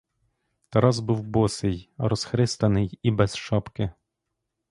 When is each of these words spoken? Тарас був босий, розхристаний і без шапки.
Тарас 0.69 0.99
був 0.99 1.23
босий, 1.23 1.89
розхристаний 1.97 2.99
і 3.01 3.11
без 3.11 3.37
шапки. 3.37 3.91